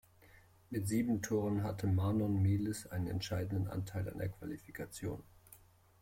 Mit 0.71 0.87
sieben 0.87 1.21
Toren 1.21 1.61
hatte 1.61 1.85
Manon 1.85 2.41
Melis 2.41 2.87
einen 2.87 3.05
entscheidenden 3.05 3.67
Anteil 3.67 4.09
an 4.09 4.17
der 4.17 4.29
Qualifikation. 4.29 5.21